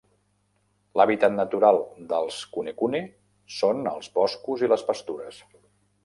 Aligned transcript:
L'hàbitat 0.99 1.33
natural 1.39 1.75
dels 2.13 2.37
kunekune 2.55 3.01
són 3.57 3.83
els 3.91 4.09
boscos 4.15 4.65
i 4.65 4.71
les 4.73 4.85
pastures. 4.89 5.43